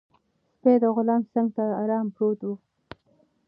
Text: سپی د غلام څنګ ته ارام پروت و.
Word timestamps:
سپی 0.53 0.73
د 0.81 0.83
غلام 0.95 1.21
څنګ 1.33 1.47
ته 1.55 1.63
ارام 1.81 2.05
پروت 2.15 2.39
و. 2.43 2.49